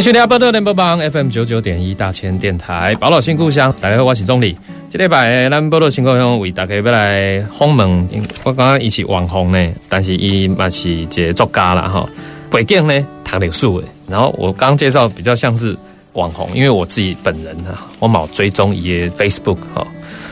[0.00, 3.70] 欢迎收听波多联播榜 FM 九九点一大千电台，宝岛新故乡。
[3.82, 4.56] 大家好，我是钟理。
[4.88, 8.08] 这礼拜咱波多新故乡为大家要来访问，
[8.42, 12.08] 我刚刚伊是网红呢，但是伊嘛是一个作家啦哈。
[12.50, 15.76] 背景呢读历史的，然后我刚介绍比较像是
[16.14, 19.86] 网红，因为我自己本人啊，我冇追踪伊的 Facebook 哈。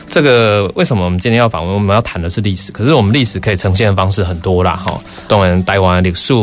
[0.09, 1.73] 这个为什么我们今天要访问？
[1.73, 4.99] 我们要谈的是历史，可是我们历史可以呈现的方式很多啦，哈。
[5.27, 6.33] 当然，台湾历史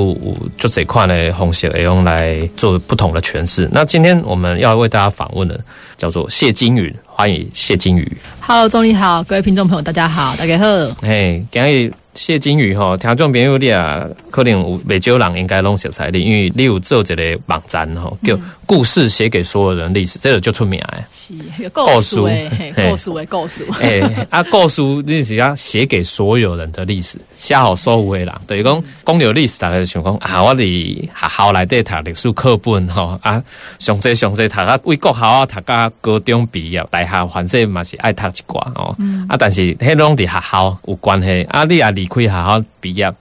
[0.56, 3.69] 就这块呢，红写也用来做不同的诠释。
[3.73, 5.58] 那今天我们要为大家访问的
[5.97, 8.17] 叫做谢金宇，欢迎谢金宇。
[8.41, 10.67] Hello，钟理好，各位听众朋友，大家好，大家好。
[11.03, 11.92] 嘿，今日。
[12.17, 18.34] 谢金宇吼，听众朋友你啊，可能有未少人应该拢熟悉你，因为你有做一个网站吼，叫
[18.67, 21.05] 故事写给所有人历史，这个就出名诶。
[21.12, 23.64] 是，故事诶，故事诶，故事。
[23.81, 28.34] 诶，啊，故事你是要写给所有人的历史，写好所有诶人。
[28.47, 30.64] 等于讲，讲有历史，大家就想讲啊，我伫
[31.14, 33.41] 学校内底读历史课本吼，啊，
[33.78, 38.97] 上济上济读啊，为国校啊，读到高中毕业，大学反正嘛是爱读一寡哦。
[39.28, 42.06] 啊，但是迄拢伫学校有关系，啊，你也离。
[42.17, 43.12] 可以好好毕业。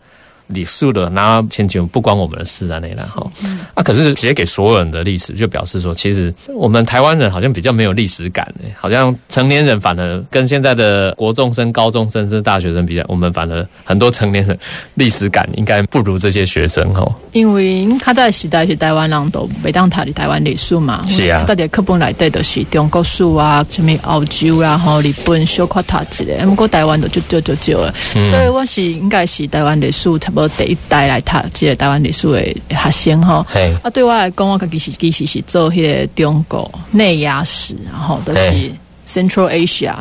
[0.48, 3.30] 历史的，然后千秋不关我们的事啊，那然后
[3.74, 8.47] 啊，可是写给所有人的历史，就表示说，其实我们台湾人好像比较没有历史感
[8.78, 14.58] 好像成年人反而跟现在的国中生、高中生甚至大学生比较，我们反而很多成年人
[14.94, 17.06] 历史感应该不如这些学生哈。
[17.34, 27.78] 因为他在时代是台湾人都每当他的台湾历史嘛，是啊，大家课本来对的是中国史啊，什么澳洲啦、后日本小夸塔之类，不过台湾的就就就就，
[28.25, 30.06] 所以我是应该是台湾历史。
[30.35, 32.44] 无第一代来读即个台湾历史的
[32.75, 33.46] 学生吼，
[33.81, 38.72] 啊，对我来讲，我家己是其实是做迄个中国内亚史，然后都是。
[39.08, 39.96] Central Asia，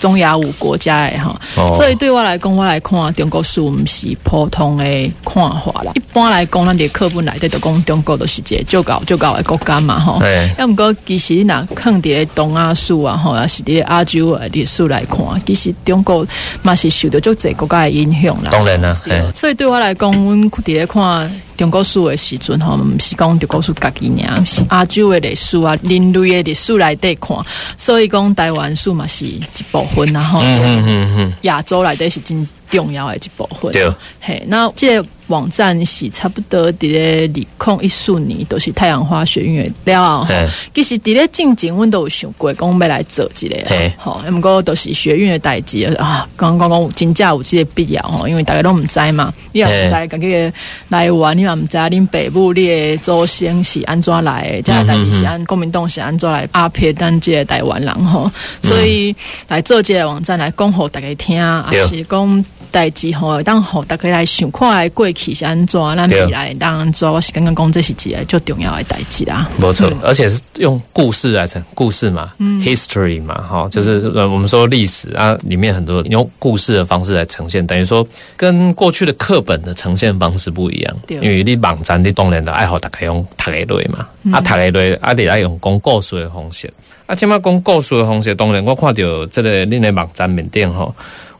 [0.00, 1.38] 中亚五国家诶哈，
[1.72, 4.84] 所以对我来讲，我来看中国史毋是普通的
[5.24, 5.92] 看法啦。
[5.94, 10.20] 一般来讲，咱伫课本内底都讲中国都是一个就搞就搞的国家嘛吼。
[10.58, 16.26] 要毋过其实若看伫咧东亚史啊吼，也是伫亚洲历史来看，其实中国
[16.62, 18.50] 嘛是受到足济国家的影响啦。
[18.50, 18.92] 当然啦，
[19.34, 21.40] 所以对我来讲，阮伫咧看。
[21.56, 27.36] 中国史的时阵吼，毋是讲中国史家己尔，是亚洲的历史啊，人类的历史来底看，
[27.76, 30.40] 所以讲台湾史嘛是一部分，然后
[31.42, 33.72] 亚洲来底是真重要的一部分。
[33.72, 35.04] 对，嘿，那这。
[35.28, 40.26] 网站是差不多伫咧二控一数年都是太阳花学院了，
[40.74, 46.28] 其实伫咧进前阮都有想过讲要来做一个，吼，毋过都是学院的代志啊。
[46.36, 50.52] 刚刚讲真正有即个必要吼，因为大家都毋知嘛，你也毋知家己
[50.88, 58.30] 来源，你也毋知恁北部你的祖先是安怎来，即个代志是按国民党是安怎来阿撇咱即个台湾人吼，
[58.60, 59.14] 所以
[59.48, 61.36] 来做即个网站来讲互大家听，
[61.72, 65.04] 也是讲代志吼，当互大家来想看来过。
[65.14, 65.80] 去是安怎？
[65.94, 69.48] 那未来当安怎，我是刚刚讲这是几个最重要的代志啦。
[69.56, 78.04] 没错，而且是用故事来成故事嘛，history 嘛，哈，就是我们说历史啊，里面很多用故事的方式来呈现，等于说
[78.36, 80.96] 跟过去的课本的呈现方式不一样。
[81.08, 86.68] 因为你网站你当然的爱好，大概用读一类嘛，啊，读一类啊，得来用讲故事的方式。
[87.06, 90.92] 啊，起码讲故事的方式，当然我看到这个恁的网站面顶哈，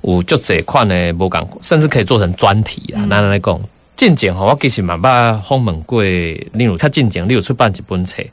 [0.05, 3.61] 有足侪款的无讲，甚至可以做成专题啊，那来讲。
[3.97, 8.25] 进前吼，我其实嘛捌访问过，例如较进前，你有出版一本册，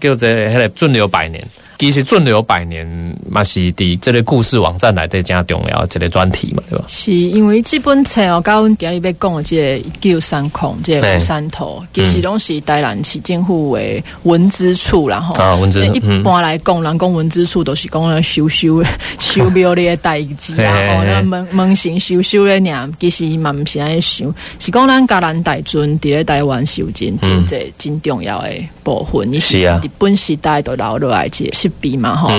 [0.00, 1.40] 叫做《迄个准流百年》。
[1.84, 2.88] 其实准流百年
[3.28, 6.84] 嘛是伫这个故事网站内底正重要一个专题嘛，对吧？
[6.88, 18.82] 是因为这本册哦，甲阮今日要讲的这个九三孔，这个山头，其实拢是台南市政府的文资处，然后啊，文资一般来讲，人讲文资处都是讲修修
[19.20, 28.48] 修庙的代志啊，吼，那门门神修修的呢，其实嘛毋是安尼想，是讲咱家兰大尊伫咧台湾修真真这真重要的
[28.82, 31.44] 部分，你是日本时代都留落来这。
[31.44, 32.30] 一笔嘛吼，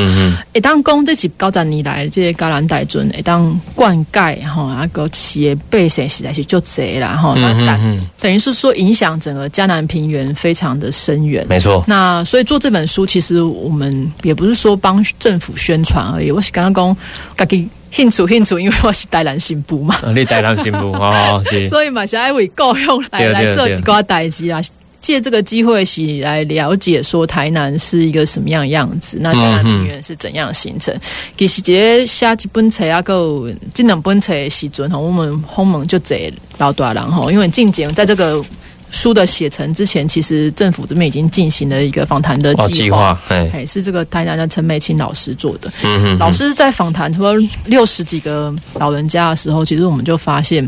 [0.53, 7.77] 一当讲这是九十年来这个高兰大尊，一当灌溉吼，啊个企业百姓实在是就贼啦吼，那
[8.19, 11.83] 等于是说影响整个江南平原非常的深远，没错。
[11.87, 16.95] 那所以做这本书，其实我们也不是说帮政府宣传而已，我是刚刚
[17.35, 17.69] 讲，自己。
[17.91, 24.59] 兴趣兴趣，因为我是台南新妇嘛，啊你台南新妇哦，是， 所以嘛是爱为故乡来来做对几挂代志啊。
[25.05, 30.91] 借这个机会是来了解说台南是一个什么样的样子，那江南平原是怎样形成。
[31.37, 38.43] 其实这下几本册啊，够这两本册的时阵吼，我们鸿蒙就这老大人吼，因为近景在这个
[38.89, 43.21] 书的写成之前，其实政府这边已经进行了一个访谈的哦，计划。
[43.29, 45.71] 哎，是这个台南的陈美清老师做的。
[45.83, 47.35] 嗯哼，老师在访谈说
[47.65, 50.67] 六十几个老人家的时候，其实我们就发现，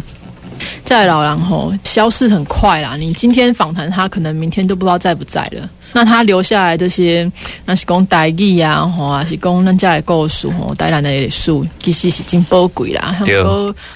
[0.84, 2.96] 在老狼吼消失很快啦。
[2.96, 5.70] 你今天访谈他，可能明天都不知道在不在了。
[5.94, 7.30] 那他留下来这些，
[7.66, 13.16] 那是讲台语啊，吼啊，是讲咱家的故事吼，台南的历史其实是真宝贵啦。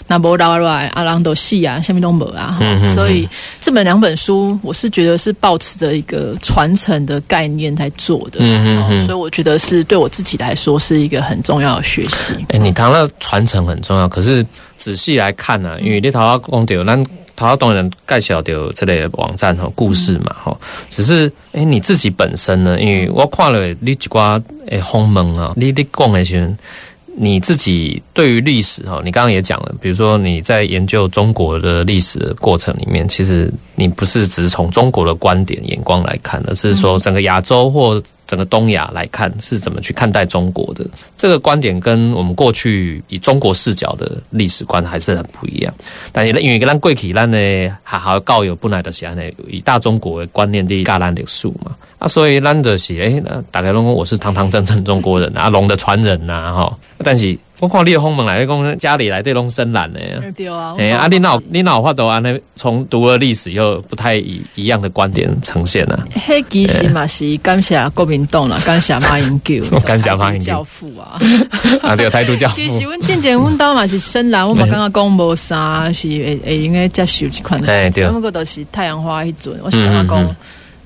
[0.07, 2.59] 那无留落来，啊人都死啊，下面都无啊。
[2.95, 3.27] 所以
[3.59, 8.39] 这本两本书，我是觉得是保持着一个传承的概念在做的。
[8.39, 12.33] 嗯嗯所以我觉得是对我自己来说是一个很重要的学习。
[12.49, 14.45] 哎、你谈到传承很重要，可是
[14.77, 17.05] 仔细来看呢、因为你头下讲到，咱
[17.35, 20.57] 头下当然介绍到这类网站和故事嘛，哈、
[20.89, 22.79] 只是哎、你自己本身呢？
[22.79, 26.53] 因为我看了你一寡诶访问啊，你你讲的时候，
[27.17, 38.01] 你自己对于历史哈，你刚刚也讲了，比如说你在研究中国的历史的过程里面，其实你不是只是从中国的观点眼光来看，而是说整个亚洲或
[38.31, 40.87] 整个东亚来看是怎么去看待中国的。
[41.17, 45.73] 这个观点跟我们过去以中国视角的历史观还是很不一样。
[46.13, 47.37] 但是因为咱过去咱呢
[47.83, 51.75] 还好教育本来就是安呢，以大中国的观念的教咱历史嘛。
[52.01, 56.77] 啊，所以咱就是诶，那大概拢讲我是堂堂正正中国人啊， 龙的传人呐，哈。
[57.03, 59.99] 但是我看你的访问来讲，家里来对拢深蓝的。
[60.35, 66.01] 对啊，哎、啊，你哪有你哪有法度安尼从读了历史又不太一一样的观点呈现呢、啊？
[66.27, 71.21] 迄其实嘛是感谢国民党啦，感谢马英九， 感谢马英九教父啊。
[71.87, 80.35] 啊，对，态度教其实父，阮进前阮兜嘛是深蓝，我嘛感觉讲无啥是会会应该接受即款代志，哎对不过都是太阳花迄阵，我是感觉嗯嗯讲。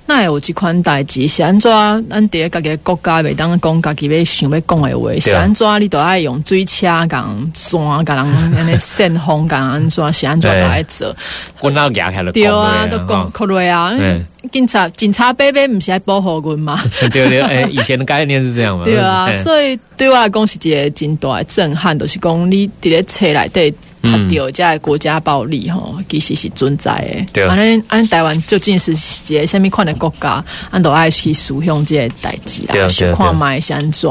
[0.08, 1.72] 那有即款代志是安怎？
[2.10, 5.82] 咱伫咧家己的国家袂当讲家己要想要讲的话，是安怎？
[5.82, 10.14] 你都爱用水车共山，共人安尼扇风，共安怎？
[10.14, 11.16] 是安怎都爱做？
[11.62, 13.94] 阮那压开了，对啊，都讲哭落啊！
[13.98, 16.80] 嗯警察警察伯伯毋是爱保护阮嘛？
[17.12, 18.84] 对对，哎、以前的概念是这样嘛？
[18.86, 23.74] 对啊，哎所以对我来讲是一个真大的震撼，就是讲你伫咧册内底
[24.06, 27.26] 看到这个国家暴力吼，其实是存在的。
[27.34, 28.92] 对安尼安台湾究竟是
[29.34, 34.10] 一个什么款的国家，俺都爱去思想这个代志啦，去啊看卖是安怎。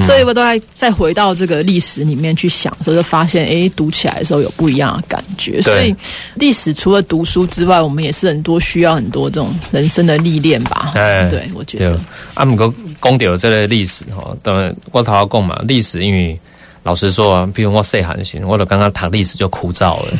[0.00, 5.60] 所以我都爱再回到这个历史里面去想的时候，就发现诶，读起来的时候有不一样的感觉。
[5.62, 5.94] 所以
[6.36, 10.92] 历史除了读书之外，我们也是很多需要很多这种人生的历练吧。
[10.94, 11.98] 哎对，我觉得。，
[12.34, 16.38] 啊，毋过讲到这个历史吼，当然我头下讲嘛，历史因为
[16.84, 20.12] 老实说啊，比如我细汉时，我就刚刚读历史就枯燥了，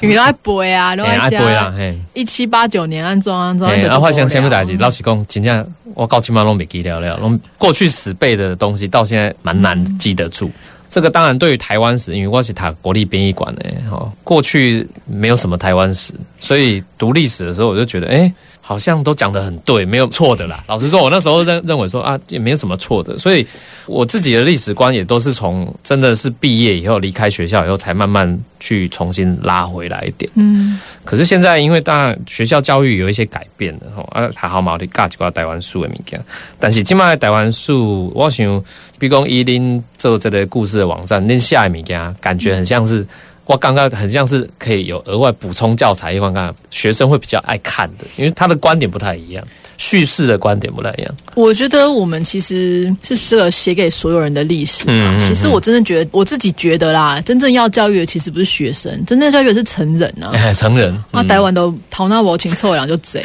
[0.00, 1.74] 因为都爱背啊， 都哎，爱爱背啦，
[2.14, 4.72] 一七八九年安装安装，嘿，啊，发生什么代志？
[4.74, 10.50] 老老实讲，真正我到今晚拢没记了了， 拢过去死背的东西，到现在蛮难记得住。
[10.88, 18.32] 这个当然对于台湾史，因为我是读国立编译馆的，哈，过去没有什么台湾史，所以读历史的时候，我就觉得，哎、
[18.68, 20.62] 好像都讲得很对，没有错的啦。
[20.68, 23.46] 老实说，我那时候认认为说啊，也没有什么错的，所以
[23.86, 30.30] 我自己的历史观也都是从真的是毕业以后离开学校以后，才慢慢去重新拉回来一点。
[30.34, 36.22] 嗯，可是现在，因为当然学校教育有一些改变了吼，啊，还好嘛，我教一寡台湾书的物件。
[36.60, 38.62] 但是今麦台湾书，我想，
[38.98, 43.06] 比如讲伊恁做这个故事的网站，恁下的物件，感觉很像是。
[43.48, 49.42] 我刚刚很像是可以有额外补充教材，因为刚刚学生会比较爱看的，因为他的观点不太一样，
[49.78, 51.14] 叙事的观点不太一样。
[51.34, 54.92] 我觉得我们其实是适合写给所有人的历史嘛。
[54.92, 60.30] 嗯嗯其实我真的觉得，我自己觉得啦，真正要教育的其实不是学生，真正教育的是成人啊。
[60.34, 63.24] 哎， 成人，那，台湾都头脑无清楚的人就贼，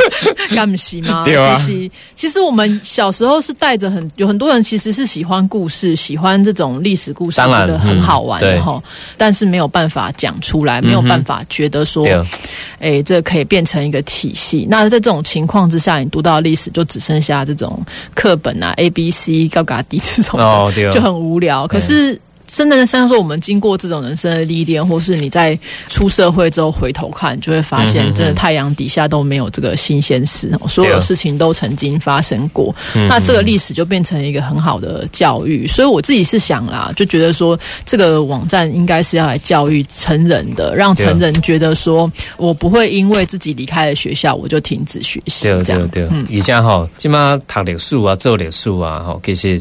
[0.54, 1.22] 干不是吗？
[1.24, 8.82] 对啊就是其实我们小时候是带着很有很多人其实是喜欢故事，喜欢这种历史故事，觉得很好玩嗯对的哈、
[9.16, 12.24] 但是没有办法讲出来，没有办法觉得说，对，
[12.78, 14.66] 哎、这可以变成一个体系。
[14.70, 20.38] 那在这种情况之下，你读到历史就只剩下这种课本啊，A、B、C、高嘎迪这种
[20.92, 21.66] 就很无聊。
[21.66, 22.20] 可是。
[22.52, 32.74] 真的像说，我们经过这种人生的历练，或是你在出社会之后回头看，就会发嗯现，真的太阳底下都没有这个新鲜事，哦所有的事情都曾经发生过。
[32.94, 35.66] 嗯那这个历史就变成一个很好的教育。
[35.66, 45.86] 所以我自己是想啦，就觉得说，这个网站应该是要来教育成人的，让成人觉得说我不会因为自己离开了学校，我就停止学习对对。
[45.88, 49.60] 对，而且吼，即马读历史啊，做历史啊，哈，其实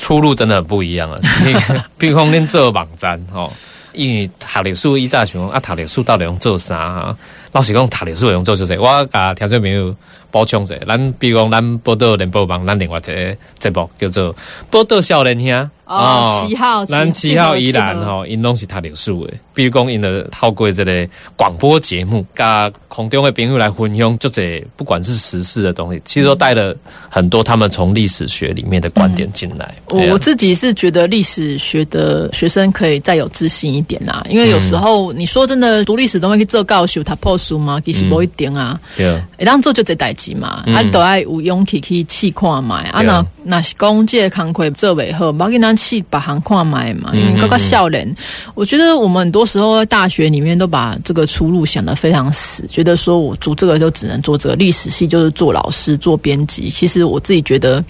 [0.00, 1.20] 出路真的很不一样了。
[1.44, 1.54] 你
[1.98, 3.52] 比如讲恁做网站吼，
[3.92, 7.16] 因为读历史以前想啊，读历史到底用做啥啊？
[7.52, 9.94] 老实讲，读历史会用做就是我甲听众朋友
[10.30, 14.34] 补充者，咱比如讲咱报道联播网，咱另外一个节目叫做
[14.70, 15.70] 报道少年兄。
[15.90, 19.34] 哦，七号，咱七号依然吼，因拢是读历史的。
[19.52, 26.72] 比如讲，因的透过这个广播节目，甲空中的朋友来分享，就这不管是时事的东西，其实都带了
[27.08, 29.74] 很多他们从历史学里面的观点进来。
[29.88, 37.82] 我我自己是觉得历史学的学生可以再有自信一点啦，因为有时候你说真的读历史都会去做教授，他破书吗？
[37.84, 38.80] 其实不一定啊。
[38.96, 42.76] 对，一当做就这代志嘛，啊，都爱有勇气去试看嘛。
[42.92, 45.76] 啊，那那是讲这个工课做尾好，冇给咱。
[45.80, 48.14] 去把行跨买嘛，因为刚刚笑人，
[48.54, 56.68] 我觉得我们很多时候在大学里面都把这个出路想得非常死，觉得说我读这个就只能做这个历史系，就是做老师、做编辑。
[56.68, 57.82] 其实我自己觉得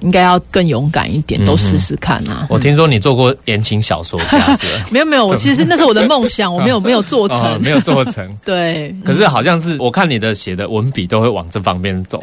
[0.00, 2.46] 应该要更勇敢一点，都试试看啊。
[2.50, 4.38] 我听说你做过言情小说家，
[4.90, 8.28] 没有没有，我其实那是我的梦想，我没有没有做成，没有做成。
[8.44, 12.20] 对，可是好像是我看你的写的文笔都会往这方面走。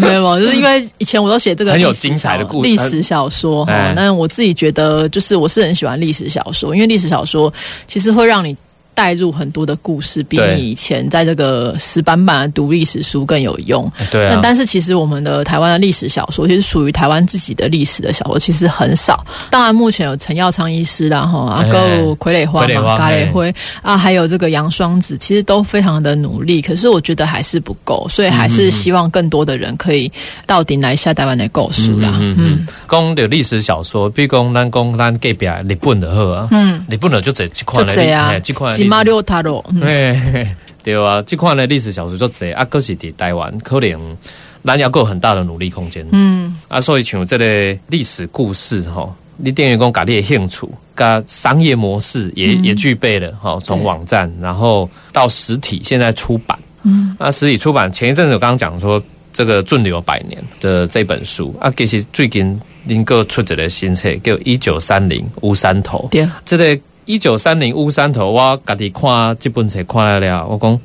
[0.00, 4.48] 没有，就是因为以前我都写这个很有精彩的故历史小说哈，但我自己。
[4.58, 7.52] 觉得就是我是很喜欢历史小说，因为历史小说
[7.86, 8.56] 其实会让你。
[8.98, 13.88] 带入很多的故事，比你以前在这个死板板的读历史书更有用。
[14.10, 19.24] 对啊，但是其实我们的台湾的历史小说，其实属于台湾自己的历史的小说，其实很少。
[19.50, 21.78] 当然，目前有陈耀昌医师然后啊，够
[22.16, 26.60] 傀儡花嘛，咖喱灰啊，还有这个杨双子，其实都非常的努力。
[26.60, 30.10] 可是我觉得还是不够，所以还是希望更多的人可以
[30.44, 32.18] 到顶来下台湾的构书啦。
[32.20, 38.87] 嗯，讲的历史小说，比如讲咱讲咱隔壁日本的好啊，嗯，日本的就这几款来，这款。
[38.88, 40.48] 马六塔罗，对
[40.82, 44.16] 对啊，这款的历史小说作者啊，可是伫台湾，可能
[44.64, 46.06] 咱要够很大的努力空间。
[46.12, 56.58] 嗯，啊，所以像这个历史故事哈，你电员工搞的兴趣，噶商业模式也也具备了哈，从网站然后到实体，现在出版。
[56.84, 59.02] 嗯，那实体出版前一阵子我刚刚讲说
[59.32, 66.80] 这个《顺流百年》的这本书啊，其实最近能够出一个新册叫《一九三零乌山头》，对，这个。
[67.08, 70.78] 一九三零乌山头，我家己看这本册看来了，我讲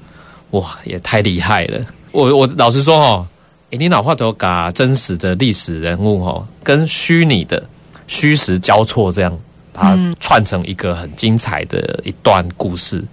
[0.52, 1.86] 哇，也太厉害了。
[2.14, 3.28] 我我老实说哦，
[3.70, 7.62] 你老话头把真实的历史人物哦，跟虚拟的
[8.08, 9.38] 虚实交错，这样
[9.74, 13.04] 把它串成一个很精彩的一段故事，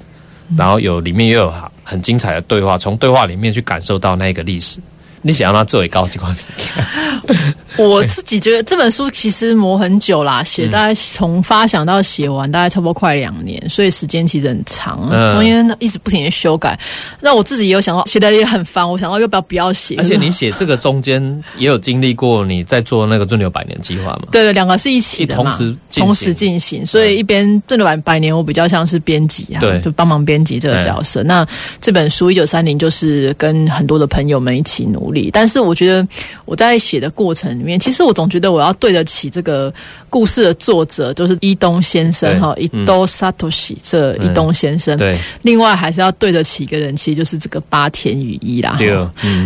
[0.56, 4.80] 然后有里面又有很精彩的对话，从对话里面去感受到那个历史。
[5.22, 7.54] 你想让它作为高级观点？
[7.76, 16.78] 我自己觉得这本书其实磨很久啦，写大概从发想到写完大概差不多快两年，所以时间其实很长，中间一直不停的修改。
[17.20, 19.94] 那我自己也有想到写的也很烦，我想到要不要不要写。
[19.98, 21.22] 而且你写这个中间
[21.56, 24.22] 也有经历过你在做那个尊流百年计划嘛？
[24.32, 31.22] 对对，两个是一起的同时同时进行，所以一边尊流百百年，我比较像是编辑啊，对，就帮忙编辑这个角色。
[31.22, 31.46] 那
[31.80, 36.06] 这本书一九三零就是跟很多的朋友们一起努力，但是我觉得
[36.44, 39.72] 我在写的过程里面，其实我总觉得我要对得起这个
[40.08, 44.96] 故事的作者，就是伊东先生哈，伊东萨托西这伊东先生。
[44.96, 48.76] 对，另外还是要对得起一个人，其实就是这个八田雨衣啦。
[48.78, 48.88] 对，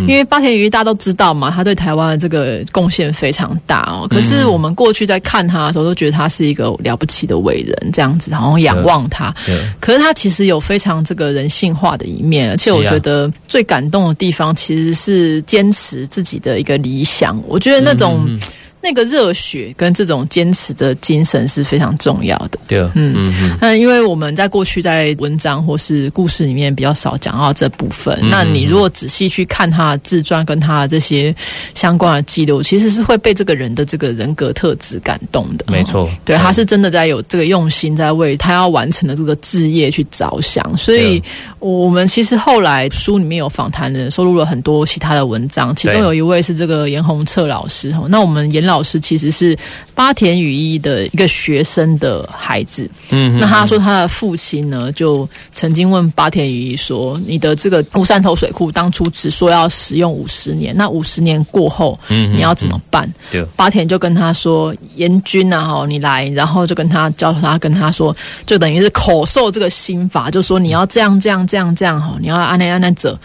[0.07, 4.07] 因为八田雨衣大家都知道嘛，他对台湾的这个贡献非常大哦。
[4.09, 9.33] 可是我们过去在看他的时候，都觉得他是一个了不起的伟人，这样子，然后仰望他。
[9.79, 17.41] 可是他其实有非常这个人性化的一面，而且我觉得最感动的地方，其实是坚持自己的一个理想。
[17.47, 18.27] 我觉得那种。
[18.85, 22.59] 那个热血跟这种坚持的精神是非常重要的。
[22.67, 23.57] 对，嗯嗯。
[23.59, 28.15] 那因为我们在过去在文章或是故事里面比较少讲到这部分。
[28.29, 31.35] 那你如果仔细去看他的自传跟他的这些
[31.73, 35.65] 相关的记录，其实是会被这个人的这个人格特质感动的。
[35.67, 40.77] 没错，对，他是真的在有这个用心，在为他要完成的这个志业去着想。
[40.77, 41.19] 所以，
[41.57, 47.91] 我们其实后来书里面有访谈人收录了很多其他的文章，其中有一位是这个严宏策老师。
[48.09, 48.74] 那我们严老。
[48.75, 49.57] 老师其实是
[49.93, 52.89] 八田雨衣的一个学生的孩子。
[53.11, 68.13] 嗯，那他说他的父亲呢，就曾经问八田雨衣说：“你的这个乌山头水库当初只说要使用五十年，那五十年过后，嗯，你要怎么办？”对，八田就跟他说：“严君啊，哈，你来。”然后就跟他教他，跟他说，
[68.45, 73.17] 就等于是口授这个心法，就说你要这样这样这样这样哈，你要按那按那走。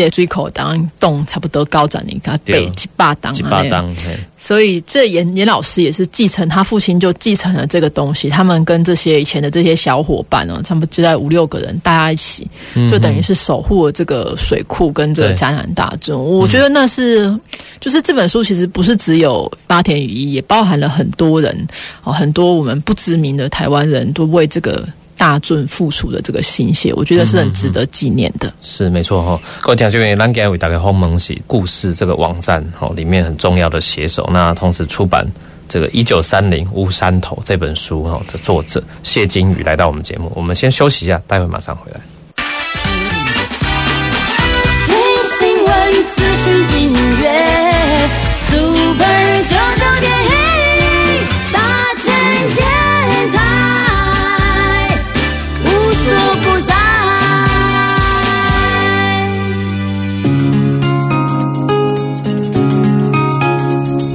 [0.00, 2.64] 这个水口当洞差不多高展一个对。
[2.64, 4.16] 北七八档几巴当，嘿。
[4.36, 12.48] 所以这严严老师也是继承他父亲就继承了这个东西，他们跟这些以前的这些小伙伴哦，差不多就在五六个人大家一起，
[12.90, 15.36] 就等于是守护了这个水库跟这个对。
[15.36, 16.18] 迦南大圳。
[16.18, 17.38] 我觉得那是
[17.78, 21.66] 就是这本书其实不是只有八田羽衣，也包含了很多人
[22.02, 24.88] 哦，很多我们不知名的台湾人都为这个。
[25.16, 28.52] 大圳付出的这个心血，我觉得是很值得纪念的。
[28.62, 29.40] 是没错哈。
[29.60, 35.26] 各位听众朋友，咱今天为大家访问是故事这个网站哈里面很重要的写手，那同时出版
[35.68, 42.00] 这个一九三零乌山头这本书哈的作者谢金宇来到我们节目，我们先休息一下，待会马上回来。
[44.86, 44.94] 听
[45.38, 46.92] 新闻、资讯、音
[47.22, 47.41] 乐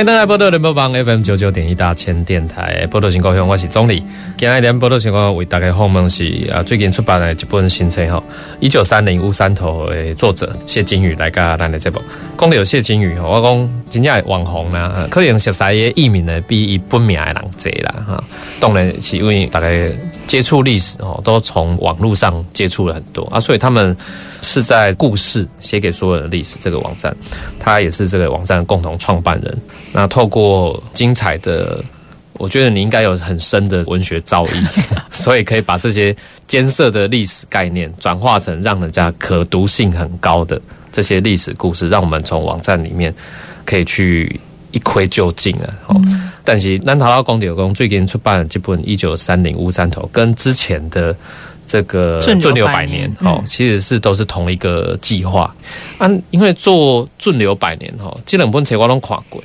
[0.00, 4.02] 欢迎登来波多联播帮 FM 九九点一大千电台波多新高雄，我是总理。
[4.38, 8.24] 今日连波多新高为大家访问是啊，最近出版的一本新册吼，
[8.60, 12.00] 一九三零乌山头的作者谢金宇来甲咱的节目。
[12.38, 18.24] 讲到有谢金宇吼，我讲真正网红啦，可能熟悉的艺名呢比伊本名的人侪啦哈。
[18.58, 19.68] 当然是因为大家
[20.26, 23.94] 接触历史哦，都从网络上接触了很多啊，所以他们
[24.42, 27.14] 是在故事写给所有人的历史这个网站，
[27.58, 29.58] 他也是这个网站的共同创办人。
[29.92, 31.82] 那透过精彩的，
[32.34, 34.66] 我觉得你应该有很深的文学造诣，
[35.10, 36.14] 所以可以把这些
[36.46, 43.14] 艰涩的历史概念转化成让人家可读性很高的这些历史故事，让我们从网站里面
[43.64, 44.40] 可以去
[44.72, 45.68] 一窥究竟啊。
[45.88, 46.00] 哦，
[46.42, 51.14] 但是南桃拉公有公最近出版的这本《一九三零乌山头》，跟之前的。
[51.70, 55.54] 这个顺流流百年哦，其实是都是同一个计划
[55.98, 56.10] 啊。
[56.32, 59.40] 因为做顺流百年哈，这两本册我拢看过。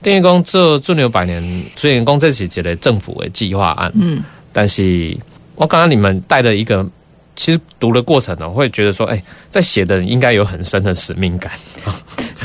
[0.00, 1.42] 等于讲做顺流百年，
[1.74, 5.16] 虽然讲这是一个政府的计划案，嗯，但是
[5.56, 6.86] 我刚刚你们带的一个，
[7.34, 11.50] 其实读的过程呢，会觉得说，哎，在写的人应该有很深的使命感，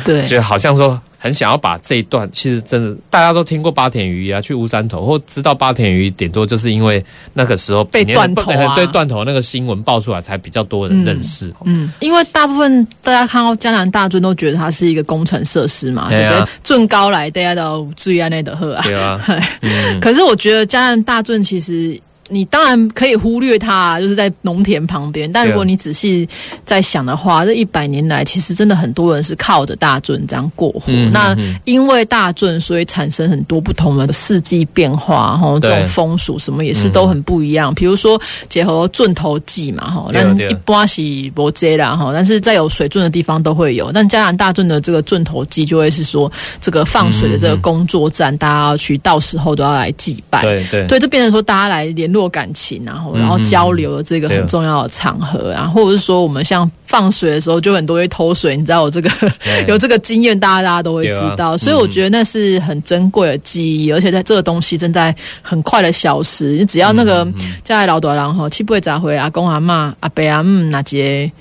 [0.03, 7.03] 对， 就好像说很想要把这一段，其实真的大家都听过八田鱼啊，去乌山头或知道八田鱼，点多就是因为
[7.33, 11.53] 那个时候被断头啊对断头那个新闻爆出来，才比较多人认识。
[11.65, 16.45] 嗯，因为大部分大家看到江南大圳都觉得它是一个工程设施嘛，对不对？
[16.63, 18.81] 圳高来，大家都注意安内的喝啊。
[18.83, 19.21] 对啊，
[19.61, 21.99] 嗯，可是我觉得江南大圳其实。
[22.29, 25.29] 你当然可以忽略它，就是在农田旁边。
[25.31, 26.27] 但如果你仔细
[26.63, 30.83] 在想的话，这一百年来，其实真的很多人是靠着大圳这样过活。
[30.87, 37.73] 嗯那因为大圳，所以产生很多不同的四季变化，哈，这种风俗什么也是都很不一样。
[37.73, 41.01] 比如说结合圳头季嘛，哈，但一般是
[41.33, 43.91] 不接啦，哈，但是在有水圳的地方都会有。
[43.91, 50.41] 但加拿大圳的这个圳头季就会是说，这个放水的这个工作站，大家要去，到时候都要来祭拜。
[50.43, 59.09] 对对对，就变成说大家来联络感情，然后然后交流的这个很重要的场合啊，或者是说我们像放水的时候，就很多会偷水，你知道我这个
[59.67, 67.27] 有这个经验，大家大家都会知道，所以我觉得那是很珍贵的记忆，而且在这个东西正在很快的消失，你只要那个
[67.63, 71.31] 家里老多人吼，七不会咋回阿公阿妈阿伯阿姆那些。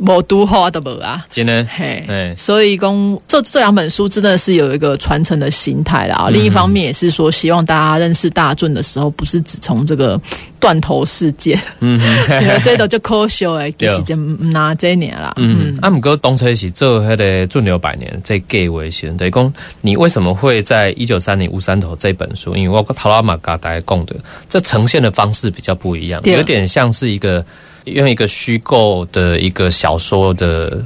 [0.00, 6.28] 无读好的无啊，真的，嘿，哎，所以公这这两本书真的是有一个传承的心态啦。
[6.32, 10.18] 另一方面也是说，希望大家认识大圳的时候，不是只从这个
[10.58, 12.00] 断头事件，嗯，
[12.64, 15.34] 这都就科学诶，其实就拿这一年啦。
[15.36, 22.56] 嗯，啊，姆哥东车是做迄个顺流百年这 gay 为先，等于讲你为什么会在一九三零乌山头这本书？
[22.56, 24.16] 因为我跟陶拉玛嘎大家讲的，
[24.48, 27.44] 这呈现的方式比较不一样，有点像是一个。
[27.84, 30.82] 用一个虚构的一个小说的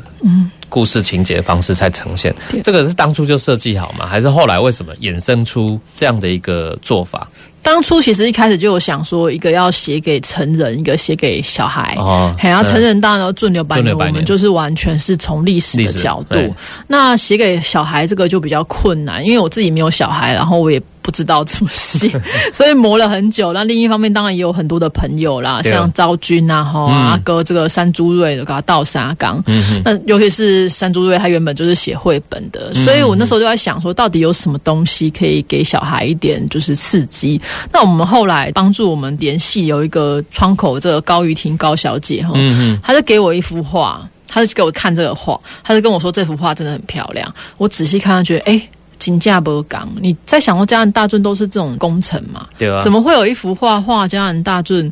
[0.68, 4.06] 故事情节方式在呈现，这个是当初就设计好吗？
[4.06, 7.28] 还是后来为什么衍生出这样的一个做法？
[7.64, 11.96] 当初其实一开始就有想说，一个要写给成人，一个写给小孩。
[11.98, 16.38] 哦，嘿，然后成人当然要顺流百年，顺流百年我们就是完全是从历史的角度。
[16.86, 22.10] 那写给小孩这个就比较困难，因为我自己没有小孩，然后我也不知道怎么写，
[22.52, 23.52] 所以磨了很久。
[23.52, 29.42] 那另一方面，当然也有很多的朋友啦，像昭君啊，哈、嗯阿哥这个山猪瑞的，给他倒沙缸。
[29.46, 37.40] 嗯那尤其是山猪瑞，他原本就是写绘本的，嗯所以我那时候就在想说，到底有什么东西可以给小孩一点就是刺激？
[37.72, 47.34] 那我们后来帮助我们联系有一个窗口，这个高雨婷高小姐哈，嗯嗯，她就给我一幅画，她就给我看这个画，她就跟我说这幅画真的很漂亮。
[47.56, 48.68] 我仔细看，觉得哎。
[48.96, 52.46] 金价不港，你在想说江南大圳都是这种工程嘛？
[52.56, 54.90] 对啊，怎么会有一幅画画江南大圳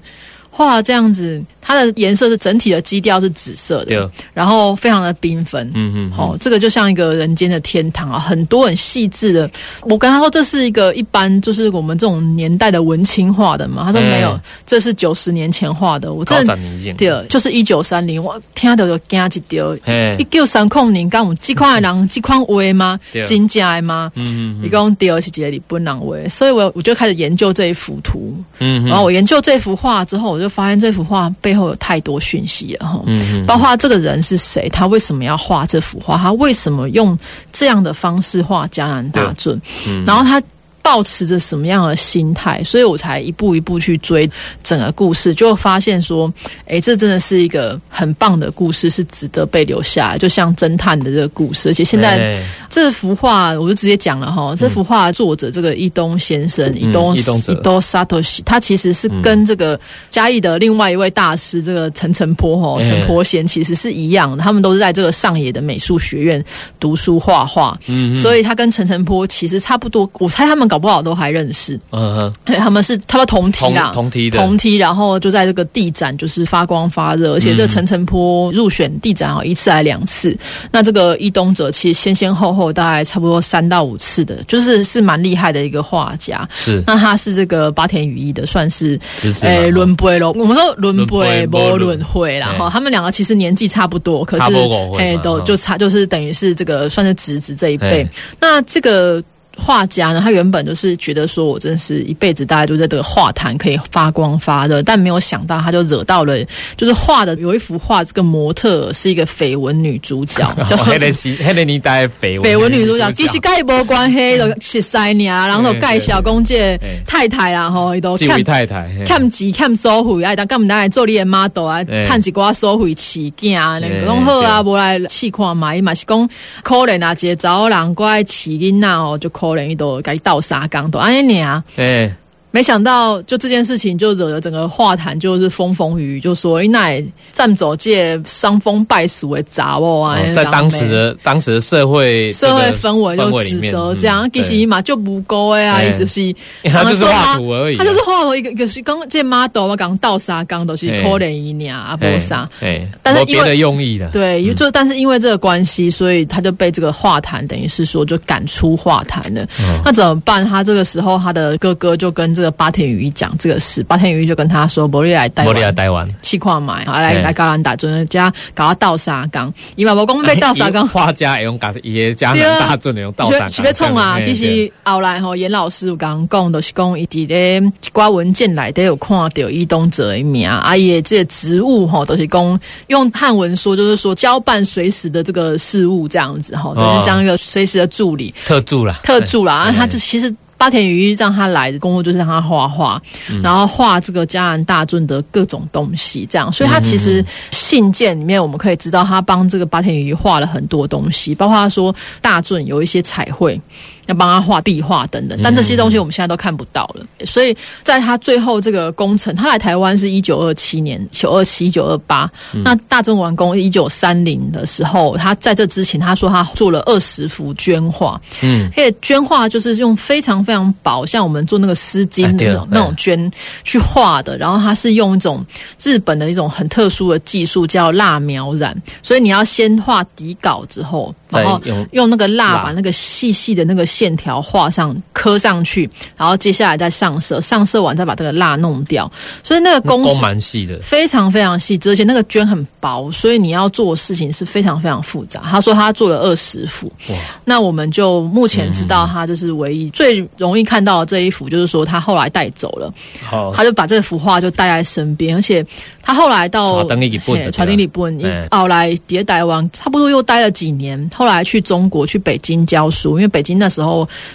[0.54, 1.42] 画这样子？
[1.64, 5.70] 它的颜色是整体的基调是紫色的然后非常的缤纷。
[5.74, 9.48] 嗯嗯，哦，这个就像一个人间的天堂啊，很多很细致的。
[9.82, 16.12] 我跟他说这是一个一般就是我们这种年代的文青画的嘛，他说哎没有，这是九十年前画的。
[16.12, 19.74] 我高真的对，就是一九三零，我听到就惊一跳。
[19.84, 23.24] 嘿一，九三零年，敢有这款的人这款画吗对？
[23.24, 24.10] 真假的吗？
[24.16, 28.36] 嗯嗯一共第二是几个日本人画，所以我我就开始研究这一幅图。
[28.58, 33.02] 嗯，然后我研究这幅画之后，我就发现这幅画背后有太多讯息了哈。
[33.46, 37.18] 包括这个人是谁，他为什么要画这幅画，他为什么用
[37.52, 40.42] 这样的方式画江南大圳，嗯然后他。
[40.82, 44.28] 抱持着什么样的心态，所以我才一步一步去追
[44.62, 46.32] 整个故事，就发现说，
[46.66, 51.68] 哎，这真的是一个很棒的故事，是值得被留下来，就像侦探的这个故事。
[51.68, 59.78] 而且现在哎这幅画，我就直接讲了哈，这幅画作者这个伊东先生，伊东伊东哲伊东萨托西，他其实是跟这个
[60.10, 66.44] 嘉义的另外一位大师这个陈澄波哈哎陈波贤其实是一样的，他们都是在这个上野的美术学院
[66.80, 80.34] 读书画画，嗯，所以他跟陈澄波其实差不多，我猜他们搞不好都还认识，嗯哼，对他们是他们同梯同啦，同梯的，同梯，然后就在这个地展就是发光发热，而且这陈澄波入选地展啊一次还两次。
[80.70, 86.48] 那这个伊东哲其实先先后后大概差不多三到五次的，就是是蛮厉害的一个画家。
[86.54, 90.32] 是那他是这个八田羽衣的，算是侄子嘛，诶轮杯咯。
[90.38, 98.10] 我们说轮轮杯杯不轮会啦哎哈，他们两个其实年纪差不多，可是差不多五岁诶嘛哈都就差就是等于是这个算是侄子这一辈哎。
[98.40, 99.22] 那这个。
[99.56, 106.36] 画家呢，他原本就是觉得说，我真是一辈子大家都在这个画坛可以发光发热，但没有想到他就惹到了，
[106.76, 119.04] 就是画的有一幅画，这个模特是一个绯闻女主角， 叫哦，黑的是黑的年代的绯绯闻女主角，其实跟伊无关系，就十三年，然后就介绍讲这太太啦，吼，伊都看太太，嘿。
[119.04, 126.28] 欠钱欠收费，哎，当干毋来做你的 model 啊，哎趁一寡收费饲囝啊，那哎个讲好啊，无来试看嘛，伊嘛是讲
[126.62, 131.60] 可怜啊，一个查某人过来饲囡仔哦，就可能伊都该倒沙缸都安尼尔。
[131.76, 132.14] 哎，
[132.52, 145.86] 没想到，就这件事情就惹得整个画坛就是风风雨雨，就说你乃占走界伤风败俗的杂物啊，哦在当时的当时的社会社会氛围就指责这样，嗯其实嘛就不够的啊，哎。
[145.86, 146.34] 意思是
[146.64, 152.48] 他就是画图而已啊，他就是画图一个一个是刚这 model 我刚倒沙刚都是可怜一年啊，不哎啥。
[152.60, 159.42] 哎，但是因为的用意的，对，就但是因为这个关系，所以他就被这个画坛等于是说就赶出画坛了。
[159.60, 160.46] 嗯那怎么办？
[160.46, 170.86] 他这个时候他的哥哥就跟这个八田羽衣讲这个事，八田羽衣就跟他说：“伯利来带伯利来台湾，气矿买，好来来高兰打准加搞他倒沙缸，伊嘛无讲被倒沙缸。
[170.92, 174.16] 画家也用打也加南大阵的 用倒三，是要创啊！
[174.16, 189.54] 嘿其实后来吼，严老师有讲讲，就是讲伊伫咧一寡文件内底有看到伊东哲一名，啊，伊的这个职务吼，都是讲用汉文说，就是说交办随时的这个事务这样子吼，就是像一个随时的助理、特助啦，特助啦。
[189.54, 190.34] 啊，哎他就其实。
[190.62, 193.02] 八田羽衣让他来的工作就是让他画画，
[193.42, 196.52] 然后画这个迦南大尊的各种东西，这样。
[196.52, 203.60] 所以他其实信件里面我们可以知道，他帮这个八田羽衣画了很多东西，包括他说大尊有一些彩绘。
[204.06, 207.06] 要帮他画壁画等等，但这些东西我们现在都看不到了。
[207.24, 212.30] 所以在他最后这个工程，他来台湾是一九二七年，一九二七、一九二八。
[212.64, 218.20] 那大正完工一九三零的时候，他在这之前，他说他做了二十幅绢画。
[218.42, 223.32] 嗯，而且绢画就是用非常非常薄，像我们做那个丝巾的那种、哎那种绢
[223.64, 224.36] 去画的。
[224.36, 225.44] 然后他是用一种
[225.80, 228.76] 日本的一种很特殊的技术，叫蜡描染。
[229.02, 239.10] 所以你要先画底稿之后，然后用用那个蜡蜡把那个细细的那个线条画上刻上去，然后接下来再上色，上色完再把这个蜡弄掉。
[239.42, 245.42] 所以那个工工蛮细的，非常非常细致，而且那个绢很薄，所以你要做的事情是非常非常复杂。
[245.44, 255.64] 他说他做了二十幅，哇，那我们就目前知道他就是唯一最容易看到的这一幅，就是说他后来带走了，好，他就把这幅画就带在身边，而且
[256.02, 263.81] 他后来到传登日本的嘿传登日本嗯，后来迭代完差不多又待了几年，后来去中国去北京教书，因为北京那时候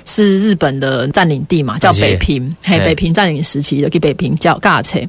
[0.05, 4.99] 是日本的占领地嘛，叫北平，嘿，北平占领时期就去北平叫尬车。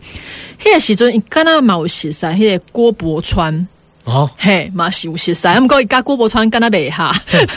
[0.63, 3.67] 迄个时阵，伊敢若嘛有识识迄个郭伯川，
[4.05, 7.13] 哦，嘿，嘛是有识识，毋过伊甲郭伯川敢若袂下。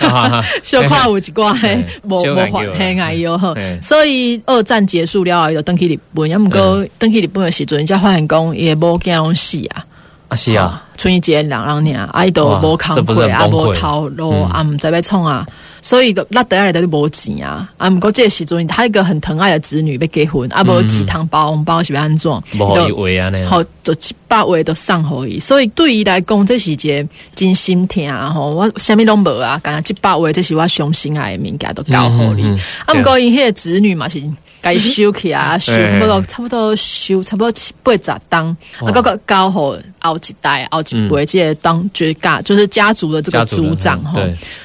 [0.61, 9.85] 小看有一寡 嘿嘿，无无小眼药发嘿眼药吼，所以二战结束了后，伊就登去日本，啊，毋过登去日本的时阵，才发现讲伊的某囝拢死啊，
[10.31, 14.43] 啊是啊，剩伊一个人人尔，啊，伊都无工这不是课，啊，无头路，嗯。
[14.45, 15.45] 啊，毋知要创啊，
[15.81, 22.31] 所以就拉得下来都无钱啊，啊，毋过即个时阵，他一个很疼爱的子女要结婚，啊，无几趟包红包是要安怎？
[22.57, 23.27] 无好就以为啊。
[23.27, 28.29] 呢，好，就一百位都送互伊，所以对伊来讲，这是一个真心疼啊！
[28.29, 32.43] 吼，我啥物拢无啊，干若一百位，这是我上心爱的物件都交互你。
[32.43, 34.23] 嗯嗯嗯啊，毋过因迄个子女嘛是
[34.61, 44.19] 该收起啊，收哎差不多差不多收差不多七八十档，啊，哇个个交互后一代、奥几辈，这个当就是家就是家族的这个家族长哈，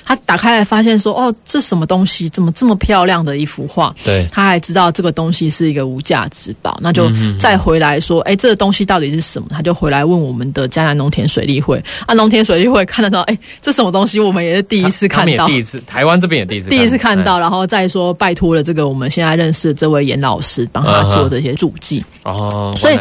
[0.05, 3.95] 他打开来发现说，哦，这什么东西，怎么这么漂亮的一幅画？
[4.05, 9.49] 对，他还知道这个东西是一个无价之宝，那就嗯再回来说，哎、这个东西到底是什么？
[9.51, 11.83] 他就回来问我们的江南农田水利会。
[12.07, 14.19] 啊，农田水利会看得到，哎、这什么东西？
[14.21, 22.99] 我们也是第一次看到，第一次，台湾这边也第一次，第一次看到，然后再说拜托了这个我们现在认识的这位严老师帮他做这些注记，哎哦，所以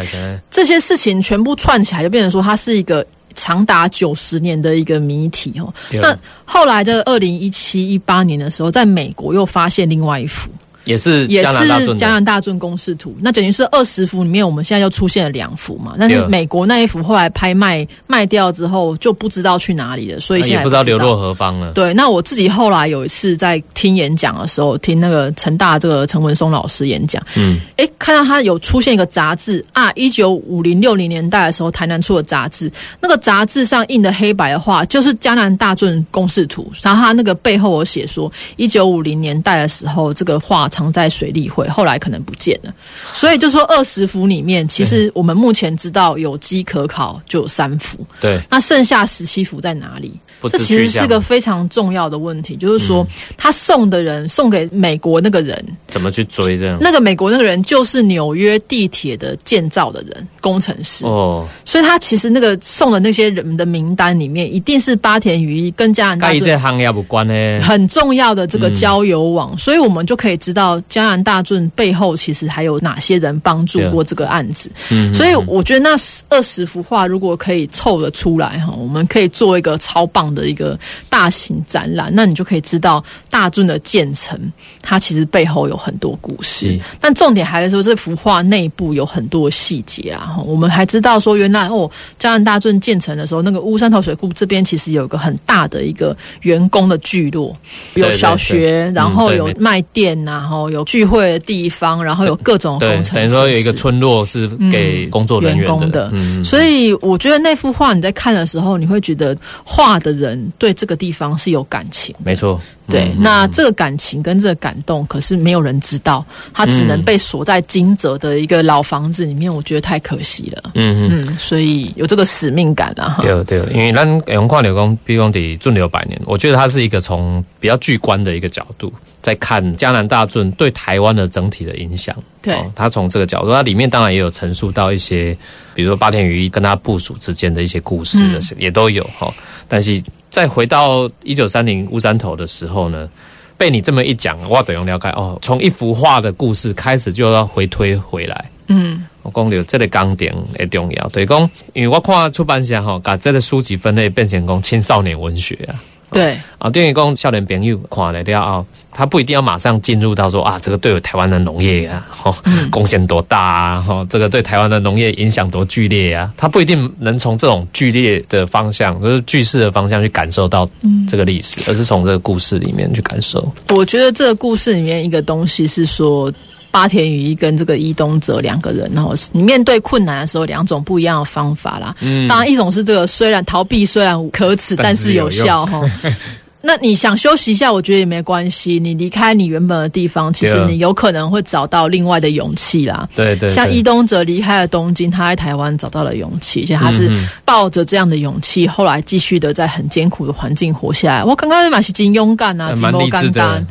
[0.50, 3.06] 这些事情全部串起来，就变成说它是一个。
[3.38, 5.70] 长达九十年的一个谜题哦。
[5.92, 10.48] 那后来的二零一七一八年的时候，在美国又发现另外一幅，
[10.86, 15.94] 也是也是加拿大尊公式图，那等于是二十幅里面，我们现在又出现了两幅嘛。
[15.98, 21.72] 但是美国那一幅后来拍卖卖掉之后，就不知道去哪里了，所以现也不知道流落何方了。
[21.72, 32.70] 对，那我自己后来有一次在听演讲的时候，听那个成大这个陈文松老师演讲，嗯，哎，看到他有出现一个杂志啊，一九五零六零年代的时候，台南出的杂志，
[33.00, 42.74] 那个杂志上印的黑白的画就是江南大圳公式图，然后他那个背后我写说，一九五零年代的时候，这个画藏在水利会，后来可能不见了，
[43.14, 50.12] 所以就说二十幅里面，其实我们目前知道有机可考就有三幅，对，那剩下十七幅在哪里？
[50.42, 53.06] 这其实是个非常重要的问题，就是说，
[53.38, 56.76] 他送的人送给美国那个人，怎么去追这样？
[56.78, 61.06] 那个美国那个人就是纽约地铁的建造的人，工程师。
[61.06, 67.60] 哦，所以他其实那个送的那些人的名单里面，一定是八田羽衣跟加拿大跟这盾行业有关呢。
[67.62, 74.70] 很重要的这个交友网，所以我们就可以知道加拿大盾背后其实还有哪些人帮助过这个案子。
[74.90, 75.96] 嗯所以我觉得那
[76.28, 84.38] 二十幅画如果可以凑得出来哈，我们可以做一个超棒的一个大型展览，那你就可以知道大圳的建成，
[84.82, 86.78] 它其实背后有很多故事。
[87.00, 97.56] 但重点还是说这幅画内部有很多细节啊，我们还知道说原来哦，加拿大圳建成的时候，那个乌山头水库这边其实有一个很大的一个员工的聚落，
[97.94, 112.20] 有小学，对然后有卖店呐，然后有聚会的地方，然后有各种工对程，等于说有一个村落是给工作人员的嗯，所以我觉得那幅画你在看的时候，你会觉得画的人对这个地方是有感情的。
[112.24, 120.70] 没错，对，嗯那这个感情跟这个感动，可是没有人知道，他只能被锁在金泽的一个老房子里面，我觉得太可惜了。
[120.74, 121.24] 嗯嗯。
[121.26, 123.16] 嗯，所以有这个使命感啊。
[123.16, 128.92] 哈对对，因为咱用看流工，比如讲伫圳流百年，我觉得它是一个从比较巨观的一个角度
[129.26, 132.14] 在看江南大圳对台湾的整体的影响。
[132.40, 135.36] 对哦，它从这个角度，它里面当然也有陈述到一些，
[135.74, 139.34] 比如说八田羽衣跟他部署之间的一些故事，嗯这些、也都有哈、
[139.66, 143.10] 但是再回到一九三零乌山头的时候呢，
[143.56, 148.44] 被你这么一讲，我等用了解哦，从一幅画的故事开始就要回推回来。
[148.68, 155.74] 嗯，我讲到这个观点也重要，就是讲，因为我看出版社吼，把这个书籍分类变成讲青少年文学啊。
[156.12, 162.34] 对，啊，等于讲少年朋友看了了后，他不一定要马上进入到说啊，这个对台湾的农业啊， 吼、
[162.70, 170.68] 贡献多大啊，吼、这个对台湾的农业影响多剧烈啊，他不一定能从这种剧烈的方向，就是句式的方向去感受到
[171.08, 173.52] 这个历史，而是从这个故事里面去感受。
[173.70, 176.32] 我觉得这个故事里面一个东西是说。
[176.76, 181.96] 八田羽衣跟这个伊东哲两个人，然后你面对困难的时候，两种不一样的方法啦。
[182.02, 185.80] 嗯当然，一种是这个虽然逃避虽然可耻，但是有效哈。
[186.60, 188.78] 那你想休息一下，我觉得也没关系。
[188.78, 193.08] 你离开你原本的地方，其实你有可能会找到另外的勇气啦。
[193.16, 197.10] 对对，对像伊东哲离开了东京，他在台湾找到了勇气，而且他是
[197.42, 201.24] 抱着这样的勇气，后来继续的在很艰苦的环境活下来。
[201.24, 203.66] 我刚刚马是金勇敢啊，呃金摩蛮励志干单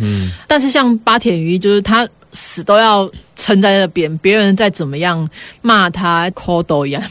[0.48, 5.28] 但是像八田鱼，就是他死都要撑在那边，别人再怎么样
[5.62, 7.02] 骂他、抠抖牙、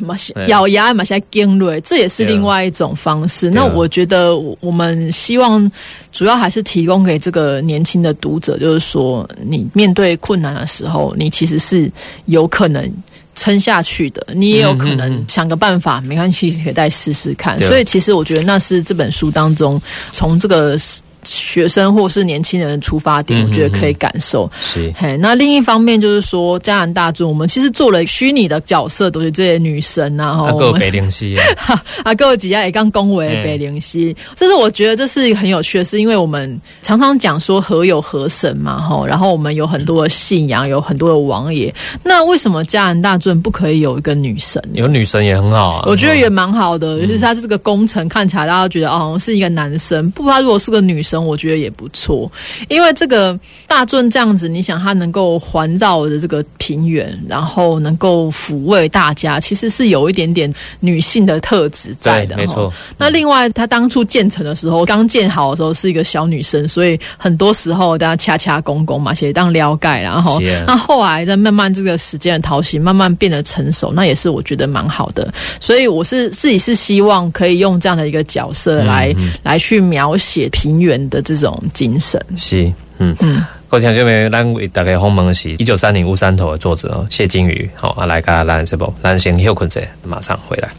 [0.46, 3.50] 咬牙、嘛现在尖锐，这也是另外一种方式。
[3.50, 5.68] 那我觉得我们希望
[6.12, 11.90] 主要还是提供给这个年轻的读者，就是说，你面对困难的时候，你其实是
[12.26, 12.88] 有可能。
[13.36, 17.60] 撑下去的，你也有可能嗯想个办法，没关系，可以再试试看。
[17.62, 19.82] 所以，其实我觉得那是这本书当中
[20.12, 20.78] 从这个
[21.24, 24.50] 学生或是年轻人的出发点，嗯我觉得可以感受。
[24.60, 44.62] 是，嘿，那另一方面就是说，加拿大尊，我们其实做了虚拟的角色，都是这些女神啊，哈、啊，个我们北灵溪啊， 啊，各位几家也刚恭维嗯北灵溪，这是我觉得这是很有趣的事，因为我们常常讲说何有何神嘛，哈，然后我们有很多的信仰，有很多的王爷，那为什么加拿大尊不可以有一个女神？
[44.72, 52.30] 有女神也很好啊，我觉得也蛮好的，尤其是他这个工程看起来，大家都觉得哦好像是一个男生，不过他如果是个女生，我觉得也不错。
[52.68, 62.72] 因为这个大尊这样子，你想他能够环绕着这个平原，然后能够抚慰大家，其实是有一点点女性的特质在的，没错。
[62.96, 75.32] 那另外，他当初建成的时候，刚建好的时候是一个小女生，所以很多时候大家掐掐公公嘛，写当撩盖，然后啊那后来在慢慢这个时间的淘洗，慢慢变得成熟，那也是我觉得蛮好的。
[75.60, 82.20] 所以我是自己是希望可以用这样的一个角色来、来去描写平原的这种精神。
[82.36, 83.44] 是，嗯嗯。
[83.68, 90.70] 各位听众朋友，咱为大家访问的是一九三零乌山头的作者哦谢金鱼，好、啊来甲咱这部，咱先休困者，马上回来。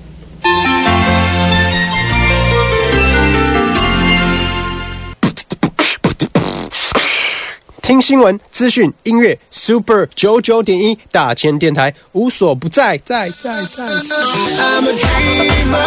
[7.81, 13.83] 听新闻、资讯、音乐，Super 九九点一大千电台无所不在，在在在。
[13.83, 15.77] I'm a dreamer,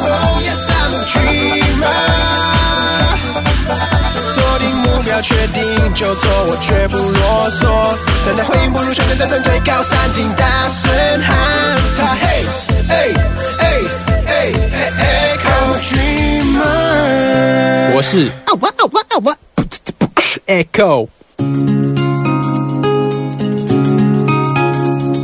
[0.00, 2.37] oh yes I'm a dreamer。
[3.68, 7.96] 锁定目标，确定就做，我绝不啰嗦。
[8.26, 10.90] 等待回应不如选择在站最高山顶，大声
[11.22, 11.36] 喊
[11.96, 12.44] 他，嘿，
[12.88, 13.12] 哎
[13.58, 13.62] 哎
[14.26, 14.52] 哎哎
[14.98, 17.96] 哎，Come a dreamer。
[17.96, 19.36] 我是啊哇啊哇啊哇。
[20.46, 21.08] Echo。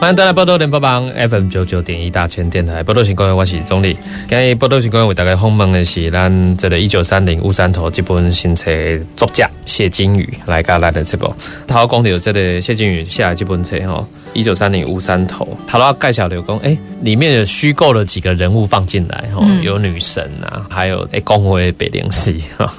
[0.00, 3.94] 欢迎大家报道联播榜 FM 九九点一大千电台报道新闻，我是总理。
[4.26, 8.70] 今日报道新闻为大家访问的是咱这个一九三零乌山头这本新册
[9.14, 11.30] 作家谢金宇来甲咱的这部。
[11.66, 22.72] 他讲到这个谢金宇写的这本册吼，一九三零乌山头，他都要介绍了讲，哎、里面有虚构了几个人物放进来吼，有女神啊，还有哎公会北联系哈。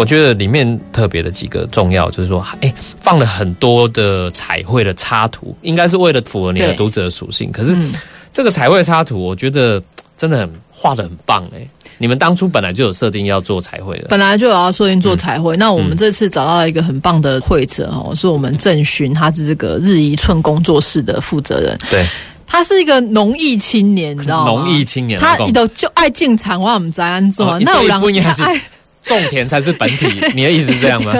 [0.00, 6.76] 我觉得里面特别的几个重要，就是说，哎、放了很多的彩绘的插图，应该是为了符合你的对。
[6.76, 7.52] 读者的属性。
[7.52, 7.92] 可是嗯。
[8.32, 9.82] 这个彩绘插图，我觉得
[10.16, 11.66] 真的很画的很棒哎、
[11.98, 22.06] 你们当初本来就有设定要做彩绘的，本来就有要设定做彩绘，那我们这次找到一个很棒的绘者哦，是我们郑勋，他是这个日一寸工作室的负责人，对，
[22.46, 24.52] 他是一个农艺青年，你知道吗？
[24.52, 28.60] 农艺青年他都就爱进产，我们在安做，哦那不应该是爱
[29.04, 31.14] 种田才是本体， 你的意思是这样吗？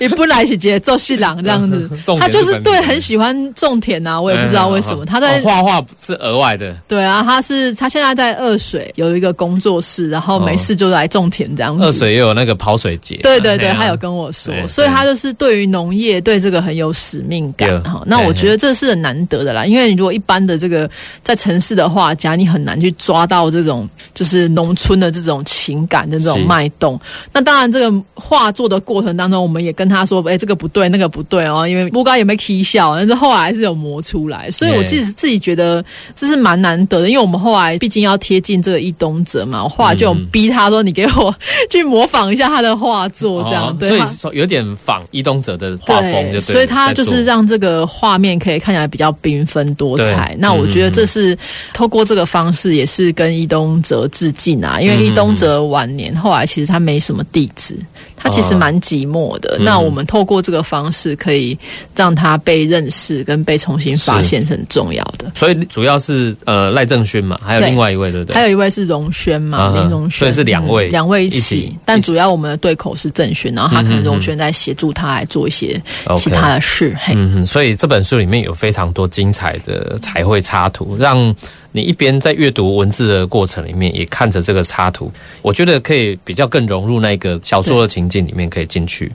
[0.00, 1.88] 你不来是觉得做戏郎这样子
[2.20, 5.06] 他就是对很喜欢种田啊，我也不知道为什么。
[5.06, 11.84] 他在哦画画是额外的，对啊，他是他现在在二水有一个工作室，然后没事就来种田这样子。
[11.84, 18.02] 二水也有那个跑水节，对对对，他有跟我说，所以他就是对于农业对这个很有使命感哈。
[18.06, 20.90] 那我觉得这是很难得的啦，因为你如果一般的这个
[21.22, 27.00] 在城市的画家，你很难去抓到这种就是农村的这种情感的这种是脉动。
[27.32, 34.50] 那当然，这个画作的过程当中，我们也跟他说，哎，这个不对，那个不对哦，因为不知道有没有 k 笑，但是后来还是有磨出来。
[34.50, 41.34] 所以我自己自己觉得这是蛮难得的，因为我们后来毕竟要贴近这个易东哲嘛，我后来就有逼他说，你给我
[41.70, 43.88] 去模仿一下他的画作，这样哦对。
[43.88, 50.36] 所以说有点仿伊东哲的画风，所以他就是让这个画面可以看起来比较缤纷多彩。
[50.38, 51.36] 那我觉得嗯这是
[51.72, 57.76] 透过这个方式，也是跟伊东哲致敬啊，因为伊东哲晚年后来其实他没什么弟子，
[58.16, 59.56] 他其实蛮寂寞的。
[59.58, 59.64] 嗯。
[59.64, 61.58] 那我们透过这个方式，可以
[61.94, 65.30] 让他被认识跟被重新发现是很重要的。
[65.34, 68.34] 所以主要是呃赖正勋嘛，还有另外一位对不对？
[68.34, 71.40] 还有一位是荣轩嘛，啊林荣轩，所以是两位嗯两位一一起。
[71.40, 75.80] 起，但主要我们的对口是郑勋，然后他可能荣轩在协助他来做一些
[76.16, 76.96] 其他的事。
[76.98, 81.34] 嘿，嗯哼，所以这本书里面有非常多精彩的彩绘插图，让
[81.72, 85.10] 你一边在阅读文字的过程里面，也看着这个插图，
[85.40, 89.10] 我觉得可以比较更融入那个小说的情境里面，可以进去。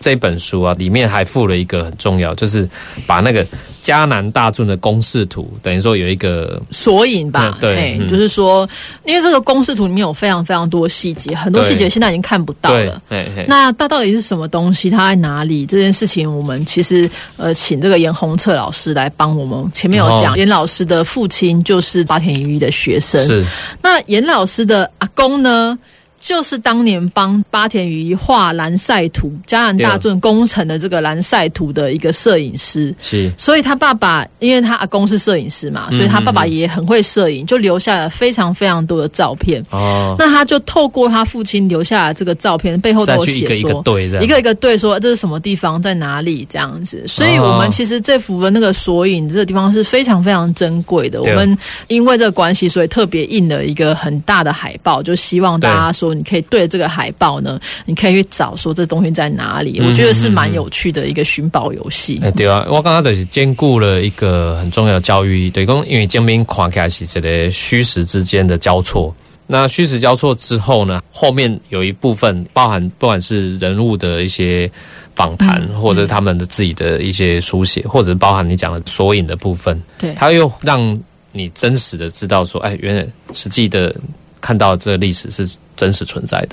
[0.00, 2.68] 这本书啊，里面还附了一个很重要，就是
[3.06, 3.46] 把那个
[3.82, 8.68] 迦南大众的公式图，等于说有一个索引吧，嗯对嗯就是说，
[9.04, 13.00] 因为这个公式图里面有非常非常多细节，很多对细节现在已经看不到了。，
[13.46, 14.88] 那它到底是什么东西？
[14.88, 15.66] 它在哪里？
[15.66, 19.70] 这件事情，我们其实呃，请这个严宏策老师来帮我们。
[19.72, 23.44] 前面有讲，哦严老师的父亲就是八田鱼一的学生，是
[23.82, 25.78] 那严老师的阿公呢，
[26.20, 32.94] 就是当年帮八田鱼一画蓝晒图、加南大圳工程的这个蓝晒图的一个摄影师。
[33.00, 39.64] 是所以他爸爸，因为他阿公是摄影师嘛，所以他爸爸也很会摄影，就留下了非常非常多的照片。
[39.70, 43.82] 哦，那他就透过他父亲留下来这个照片，背后都有写去一个一个说。
[44.20, 51.22] 一个一个对说这是什么地方，在哪里这样子，所以我们其实这幅的那个索引这个地方是非常非常珍贵的。
[51.22, 51.56] 我们
[51.88, 59.80] 因为这个关系，所以特别印了一个很大的海报，就希望大家说，你可以对着这个海报呢，你可以去找说这东西在哪里。
[59.80, 62.20] 我觉得是蛮有趣的一个寻宝游戏。
[62.22, 69.14] 哎、对啊，我刚刚就是兼顾了一个很重要的教育，对，公因为江边看起来是这个虚实之间的交错。
[69.52, 74.70] 那虚实交错之后呢，后面有一部分包含不管是人物的一些
[75.16, 80.96] 访谈，嗯或者他们的自己的一些书写，或者包含你讲的索引的部分，对，它又让
[81.32, 83.92] 你真实的知道说，哎，原来实际的
[84.40, 85.50] 看到这个历史是
[85.80, 86.48] 真实存在的。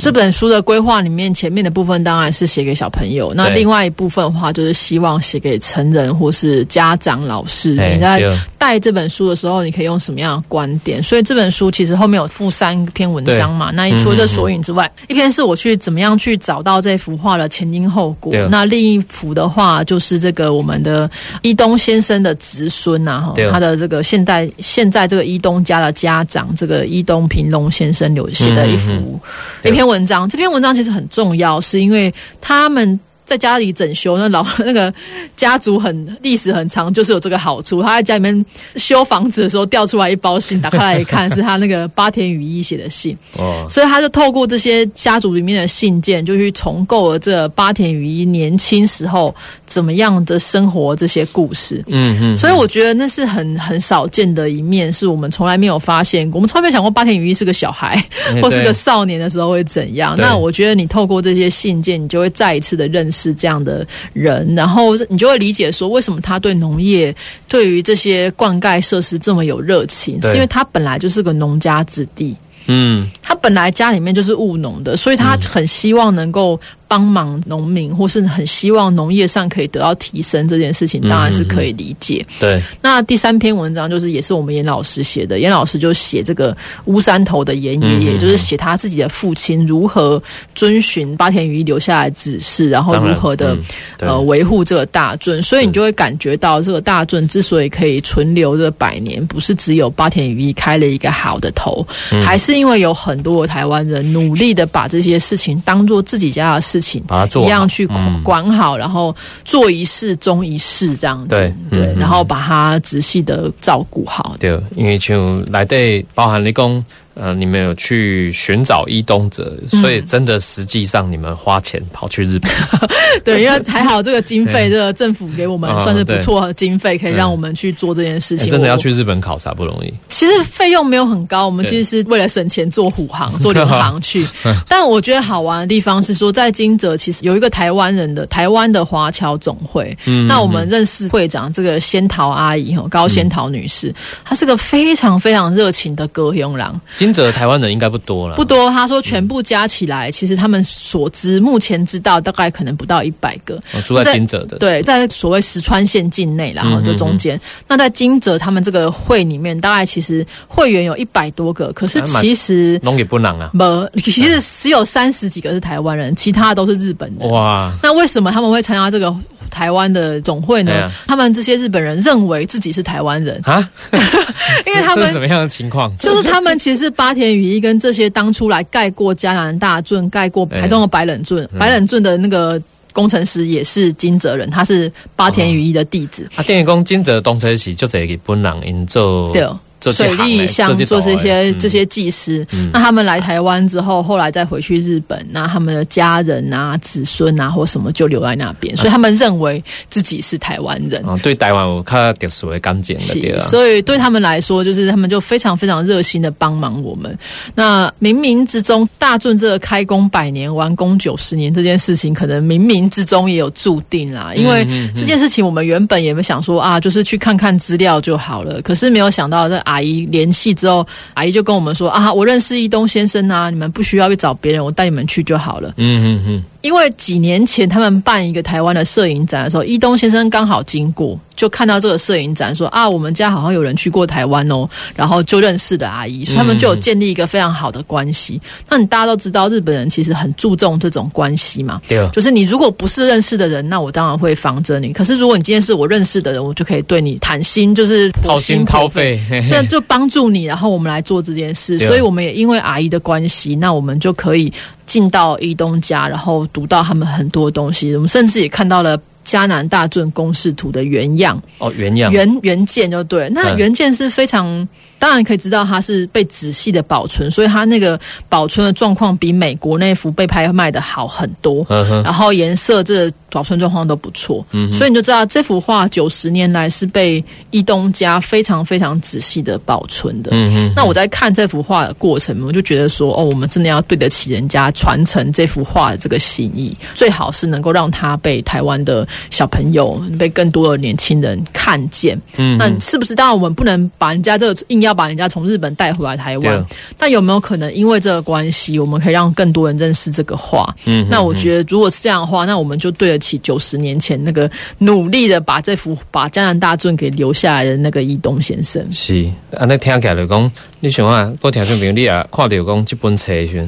[0.00, 7.76] 这本书的规划里面，前面的部分当然是写给小朋友，那另外一部分的话，就是希望写给成人或是家长、老师。
[7.80, 11.02] 哎你在对带这本书的时候，你可以用什么样的观点？
[11.02, 13.72] 所以这本书其实后面有附三篇文章嘛。
[13.72, 18.32] 那除了这索引之外，一篇是我去怎么样去找到这幅画的前因后果。
[18.48, 21.10] 那另一幅的话，就是这个我们的
[21.42, 29.20] 伊东先生的侄孙呐，哈，他的这个现在现在这个伊东家的家长，这个伊东平龙先生留写的一幅、嗯
[29.64, 30.28] 一篇文章。
[30.28, 32.98] 这篇文章其实很重要，是因为他们。
[33.30, 34.92] 在家里整修，那老 那个
[35.36, 37.80] 家族很历史很长，就是有这个好处。
[37.80, 43.16] 他在家里面修房子的时候，掉出来一包信，打开来一看，是他那个八田羽衣写的信。
[43.38, 49.32] 哦，所以他就透过这些家族里面的信件，就去重构了这八田羽衣年轻时候
[49.64, 51.80] 怎么样的生活这些故事。
[51.86, 58.04] 嗯嗯，所以我觉得那是很很少见的一面，是我们从来没有发现过，我们从来没有想过八田羽衣是个小孩
[58.34, 60.16] 哎 或是个少年的时候会怎样。
[60.18, 67.14] 那我觉得你透过这些信件，你就会再一次的认识这样的人，然后你就会理解说，为什么他对农业、
[67.46, 72.34] 对于这些灌溉设施这么有热情，是因为他本来就是个农家子弟。
[72.66, 73.06] 嗯。
[73.20, 76.60] 他本来家里面就是务农的，所以他很希望能够
[76.90, 80.48] 帮忙农民，或是很希望农业上可以得到提升。
[80.48, 82.26] 这件事情当然是可以理解。
[82.40, 90.20] 对，那第三篇文章就是也是我们严老师写的，严老师就写这个乌山头的严爷爷，就是写他自己的父亲如何
[90.56, 102.20] 遵循八田羽一留下来的指示，然后如何的、嗯呃维护这个大圳，所以你就会感觉到这个大圳之所以可以存留这百年，不是只有八田羽一开了一个好的头，嗯。
[102.22, 107.86] 还是因为有很多台湾人努力的把这些事情当做自己家的事情，把它做一样去
[108.22, 109.14] 管好，然后
[109.44, 111.98] 做一事终一事这样子，对对，嗯嗯。
[111.98, 114.36] 然后把它仔细的照顾好。
[114.40, 116.84] 对，因为像来对包含你讲，
[117.20, 122.50] 呃，你们有去寻找伊东者，嗯所以真的实际上你们花钱跑去日本，
[123.22, 128.46] 对，因为还好这个经费，这个政府给我们嗯算是不错的经费，可以嗯让我们去做这件事情。
[128.46, 129.92] 欸真的要去日本考察不容易。
[130.08, 134.26] 其实费用没有很高，我们其实是为了省钱做虎航、 做联航去。
[134.66, 139.96] 但我觉得好玩的地方是说，在金泽其实有一个台湾人的台湾的华侨总会。
[140.06, 143.94] 嗯那我们认识会长这个仙桃阿姨哈，高仙桃女士，
[144.24, 146.80] 她是个非常非常热情的歌雄郎。
[146.96, 148.70] 真金泽台湾人应该不多了，不多。
[148.70, 153.56] 他说全部加起来，其实他们所知目前知道大概可能不到一百个。
[153.74, 157.40] 哦住在金泽的，对，在所谓石川县境内，然后就中间。
[157.66, 167.28] 那在金泽他们这个会里面，大概其实会员有一百多个，可是其实弄也不难啊，没，其实只有三十几个是台湾人，其他都是日本人。
[167.28, 169.12] 哇，那为什么他们会参加这个
[169.50, 170.72] 台湾的总会呢？
[170.72, 173.68] 啊他们这些日本人认为自己是台湾人，啊，
[174.66, 175.94] 因为他们这是什么样的情况？
[175.96, 182.60] 就是他们其实是八田羽衣跟这些当初来盖过加拿大圳、盖过台中的白冷圳、嗯白冷圳的那个
[182.92, 186.28] 工程师也是金泽人，他是八田羽衣的弟子。
[186.36, 189.46] 啊，电影讲金泽东车是就这日本人因做对，
[189.80, 201.02] 水利乡这做这些嗯这些技师，那他们来台湾之后，后来再回去日本，那他们的家人啊、子孙啊或什么就留在那边，所以他们认为自己是台湾人。
[201.06, 207.16] 哦，对台湾我看特殊的感情的对，啊，所以对他们来说，就是他们就非常非常热心的帮忙我们。
[207.54, 214.32] 那冥冥之中，大圳这个开工百年、完工九十年这件事情，可能冥冥之中也有注定啦。
[214.34, 214.66] 因为
[214.96, 218.60] 这件事情，我们原本也没想说啊，就是去看看资料就好了。
[218.62, 225.72] 可是没有想到，这阿姨联系之后，阿姨就跟我们说啊，我认识一东先生啊，你们不需要去找别人，我带你们去就好了。
[225.76, 238.40] 嗯嗯嗯，因为几年前他们办一个台湾的摄影展的时候，伊东先生刚好经过，就看到这个摄影展，说啊，我们家好像有人去过台湾哦，然后就认识的阿姨，所以他们就有建立一个非常好的关系。
[238.68, 244.92] 那你大家都知道，日本人其实很注重这种关系嘛，对，就是你如果不是认识的人，那我当然会防着你。
[244.92, 251.78] 可是如果你今天是我认识的人，我就可以对你谈心，就是掏心掏肺，嘿嘿对，就帮助你，然后我们来做这件事。
[251.78, 254.52] 所以我们也因为阿姨的关系，那我们就可以
[254.90, 257.94] 进到伊东家，然后读到他们很多东西。
[257.94, 263.28] 我们甚至也看到了迦南大圳公式图的原样、哦原样，原原件，就对。
[263.30, 264.66] 那嗯原件是非常。
[264.98, 267.98] 当然可以知道它是被仔细的保存，所以它那个
[268.28, 271.66] 保存的状况比美国那幅被拍卖的好很多。
[272.04, 280.32] 然后颜色这个保存状况都不错，所以你就知道这幅画九十年来是被一东家非常非常仔细的保存的。
[280.76, 292.20] 那我在看这幅画的过程，我就觉得说，哦，我们真的要对得起人家传承这幅画的这个心意，最好是能够让它被台湾的小朋友、被更多的年轻人看见。
[292.36, 293.14] 嗯那是不是？
[293.14, 300.74] 当然，我们不能把人家这个硬要把人家从日本带回来台湾对，但有没有可能因为这个关系，我们可以让更多人认识这个画？
[300.86, 308.84] 嗯那我觉得，如果是这样的话，那我们就对得起九十年前那个努力的把这幅把江南大圳给留下来的那个伊东先生。
[308.90, 309.24] 是，
[309.56, 310.50] 啊，那听起来就讲，
[310.82, 313.60] 你想啊，我听众朋友你也看到讲这本册的时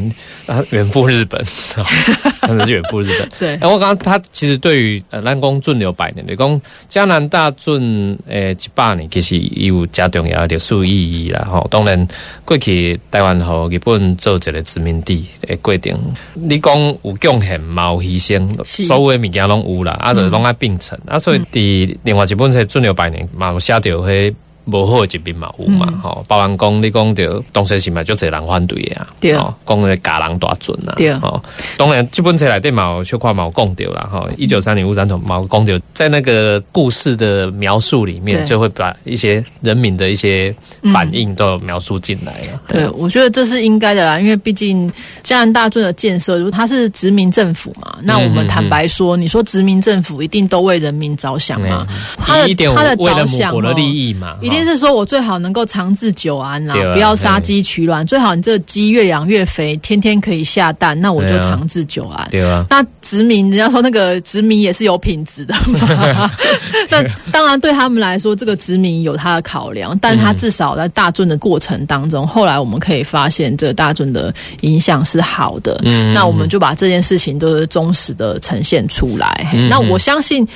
[0.46, 1.38] 候，啊，远赴日本，
[2.48, 3.28] 真的是远赴日本。
[3.38, 11.46] 对哎，我刚刚他其实对于呃，咱讲准流百年，你讲加拿大准诶一百年，其实有加重要的历史意义啦。
[11.50, 12.08] 吼，当然
[12.46, 15.94] 过去台湾和日本做一个殖民地诶过程，
[16.32, 24.34] 你讲有贡献嘛有牺牲，所有的物件拢有啦，啊，就拢爱并存、啊，所以伫另外一本册准留百年嘛有写到迄。
[24.64, 31.12] 无好的一面嘛有嘛，吼、包含讲你讲着当时是嘛，就侪人反对的啊，讲个家人大准啊，对。
[31.14, 31.42] 吼、
[31.76, 40.54] 当然，这本册内底嘛有小可嘛有讲到啦，哈，一九三零乌山头嘛有讲到，在那个故事的描述里面，就会把一些人民的一些
[40.92, 42.62] 反应都有描述进来了。
[42.68, 44.90] 对，我觉得这是应该的啦，因为毕竟
[45.22, 51.86] 加拿大尊的建设，如果它是殖民政府嘛，那我们坦白说，你说殖民政府一定都为人民着想嘛？
[52.18, 62.28] 他的他的为了母着想的利益嘛，一定是说我最好能够长治久安啦不要杀鸡取卵，最好你这鸡越养越肥，天天可以下蛋，那我就长治久安。
[62.30, 66.30] 对啊，那殖民，人家说那个殖民也是有品质的嘛。
[66.90, 75.80] 那当然对他们来说，这个殖民有他的考量，但他至少在大圳的过程当中，后来我们可以发现，这个大圳的影响是好的。
[75.84, 79.50] 嗯那我们就把这件事情都是忠实的呈现出来。
[79.55, 80.46] 嗯那我相信。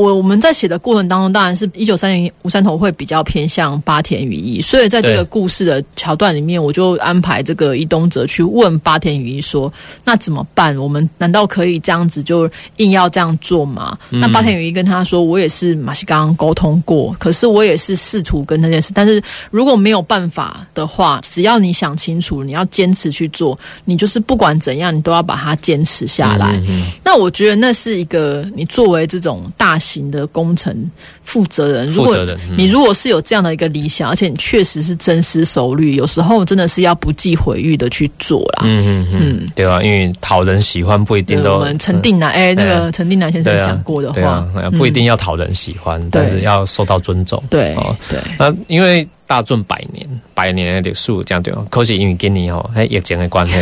[0.00, 9.70] 我我们在写的过程当中，当然是一九三零吴三头会比较偏向八田羽衣，所以在这个故事的桥段里面，我就安排这个伊东哲去问八田羽衣说
[10.02, 10.74] ：“那怎么办？
[10.78, 26.58] 我们难道可以这样子就硬要这样做吗？”那八田羽衣跟他说：“我也是马西刚刚沟通过，可是我也是试图跟那件事，但是如果没有办法的话，只要你想清楚，你要坚持去做，你就是不管怎样，你都要把它坚持下来。
[27.04, 30.74] 那我觉得那是一个你作为这种大型的工程
[31.22, 32.16] 负责人，如果
[32.56, 38.62] 你如果是有这样的一个理想，而且你确实是深思熟虑，有时候真的是要不计毁誉的去做啦。
[38.64, 44.46] 嗯嗯嗯，对啊，因为讨人喜欢不一定，都我们陈定南，哎、那个嗯陈定南先生对啊讲过的话，，
[44.78, 47.42] 不一定要讨人喜欢，但是要受到尊重。
[47.50, 47.96] 对哦。
[48.08, 53.54] 对，那因为大圳百年，百年的历史这样对哦，可是因为今年吼，迄疫情的关系，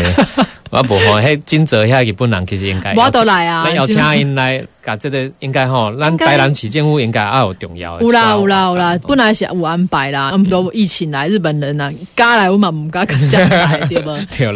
[0.71, 8.03] 我无吼，迄金泽遐日本人其实应该 我都来啊 咱要请因来，甲这个应该吼，咱台南市政府应该也有重要的。
[8.05, 14.11] 有啦有啦有哦啦，本来是有安排啦，我们都疫情来，日本人呐，加来我嘛唔敢敢这样来， 对不？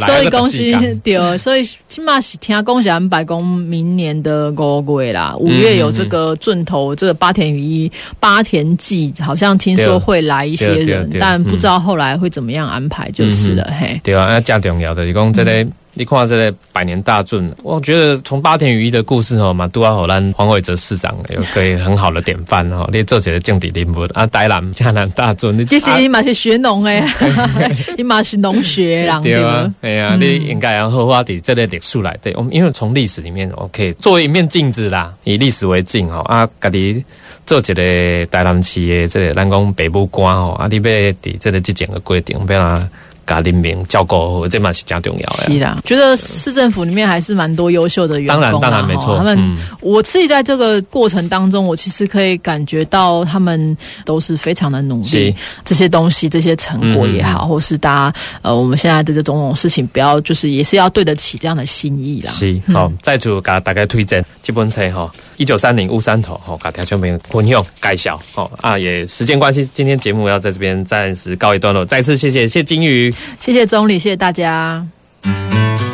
[0.07, 7.91] 所以公那个时间司对，所以起码是听讲是安排讲明年的五月啦，五月有这个准头这个八田雨衣
[8.21, 14.01] 八田季，好像听说会来一些人，但不知道后来会怎么样安排就是了，嘿。
[14.05, 15.67] 对啊，那加重要的，是讲这个。
[15.95, 27.05] 你看这个百年大圳，我觉得从八田雨衣的故事吼嘛，都要好咱黄伟哲市长有个很好的典范吼，你做起来政治人物啊，台南嘉南大圳，你其实啊伊嘛是学农诶，
[27.99, 37.05] 伊嘛是农学人对对啊吧？，哎呀，你应该要好好地这个历史来对，我们因为从历史里面，OK，作为一面镜子啦，以历史为镜吼啊，家己
[37.45, 42.89] 做一个台南市的这个咱讲北部官吼啊，你要伫这个之前的规定，要让
[43.27, 45.45] 甲人民照顾好，这嘛是真重要的。
[45.45, 49.17] 是啦，觉得市政府里面还是蛮多优秀的员工啦当然当然没错。
[49.17, 49.57] 他们、嗯。
[49.81, 62.31] 我自己在这个过程当中，我其实可以感觉到他们都是非常的努力，这些东西、这些成果也好，或是大家呃，我们现在的这种种事情，不要就是也是要对得起这样的心意啦。
[62.33, 73.12] 是，好、再次甲大家推荐这本册哈，一九三零乌山头吼，甲听众朋友分享介绍吼啊，也时间关系，今天节目要在这边暂时告一段落，再次谢谢谢金鱼。
[73.39, 74.87] 谢谢总理，谢谢大家。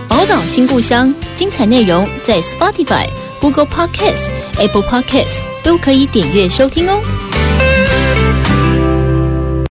[0.08, 3.08] 宝岛新故乡，精彩内容在 Spotify、
[3.40, 7.00] Google Podcasts、Apple Podcasts 都可以点阅收听哦。